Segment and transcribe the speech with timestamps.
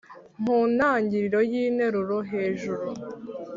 [0.43, 2.87] Mu ntangiriro y’interuro hejuru